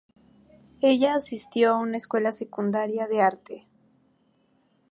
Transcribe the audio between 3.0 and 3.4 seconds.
de